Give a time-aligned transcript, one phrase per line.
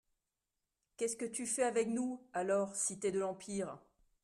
[0.97, 3.77] Qu'est-ce que tu fais avec nous, alors si t'es de l'Empire?